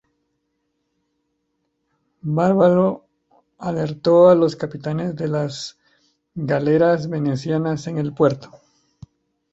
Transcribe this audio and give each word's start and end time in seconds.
Barbaro 2.23 3.05
alertó 3.59 4.29
a 4.29 4.33
los 4.33 4.55
capitanes 4.55 5.15
de 5.15 5.27
las 5.27 5.77
galeras 6.33 7.07
venecianas 7.07 7.85
en 7.85 7.99
el 7.99 8.11
puerto. 8.15 8.49